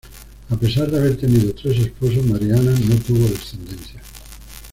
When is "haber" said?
0.97-1.15